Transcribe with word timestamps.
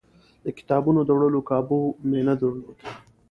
د 0.43 0.47
کتابونو 0.57 0.99
د 1.03 1.09
وړلو 1.17 1.41
کابو 1.49 1.79
مې 2.09 2.21
نه 2.27 2.33
درلود. 2.41 2.77